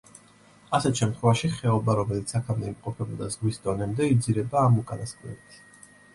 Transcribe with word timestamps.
ასეთ 0.77 1.01
შემთხვევაში, 1.01 1.49
ხეობა, 1.57 1.97
რომელიც 1.99 2.33
აქამდე 2.39 2.73
იმყოფებოდა 2.73 3.29
ზღვის 3.37 3.63
დონემდე, 3.69 4.09
იძირება 4.17 4.63
ამ 4.71 4.83
უკანასკნელით. 4.87 5.63